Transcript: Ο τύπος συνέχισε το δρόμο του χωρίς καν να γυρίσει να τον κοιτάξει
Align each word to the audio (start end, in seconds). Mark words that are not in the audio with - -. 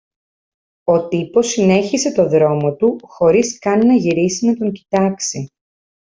Ο 0.83 1.07
τύπος 1.07 1.47
συνέχισε 1.47 2.11
το 2.11 2.29
δρόμο 2.29 2.73
του 2.75 2.99
χωρίς 3.01 3.59
καν 3.59 3.85
να 3.87 3.93
γυρίσει 3.95 4.45
να 4.45 4.53
τον 4.53 4.71
κοιτάξει 4.71 5.49